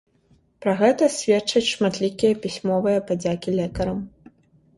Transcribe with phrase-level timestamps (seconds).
[0.65, 4.03] Пра гэта сведчаць шматлікія пісьмовыя падзякі лекарам.